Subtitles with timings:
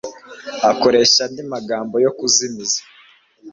[0.71, 2.79] akoresha andi magambo yo kuzimiza.